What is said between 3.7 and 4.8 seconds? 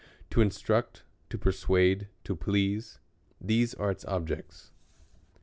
are ite objects.